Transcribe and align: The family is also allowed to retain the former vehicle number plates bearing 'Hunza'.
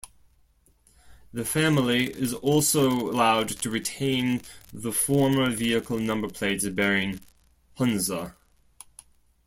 The 1.31 1.45
family 1.45 2.05
is 2.05 2.33
also 2.33 2.89
allowed 2.89 3.49
to 3.49 3.69
retain 3.69 4.41
the 4.73 4.91
former 4.91 5.51
vehicle 5.51 5.99
number 5.99 6.27
plates 6.27 6.67
bearing 6.69 7.19
'Hunza'. 7.77 8.35